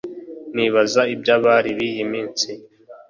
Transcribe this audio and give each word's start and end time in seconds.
Nibaza 0.55 1.01
iby’abari 1.13 1.71
biyiminsi 1.77 2.49